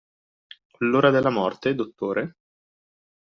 L'ora 0.79 1.11
della 1.11 1.29
morte, 1.29 1.75
dottore? 1.75 2.37